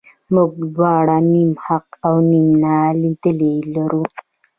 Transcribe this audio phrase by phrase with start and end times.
[0.33, 4.03] موږ دواړه نیم حق او نیم نالیدلي لرو.